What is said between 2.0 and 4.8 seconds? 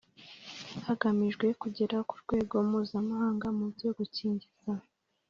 ku rwego mpuzamahanga mu byo gukingiza